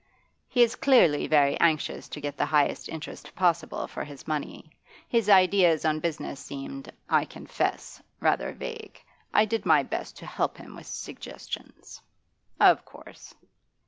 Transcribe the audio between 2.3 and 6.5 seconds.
the highest interest possible for his money. His ideas on business